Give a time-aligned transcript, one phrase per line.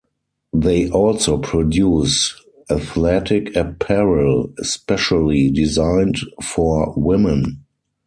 [0.55, 2.33] They also produce
[2.71, 7.61] athletic apparel specially designed for women.